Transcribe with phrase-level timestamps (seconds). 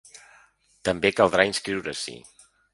[0.89, 2.19] També caldrà inscriure-s’hi.